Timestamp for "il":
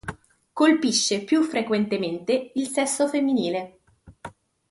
2.55-2.67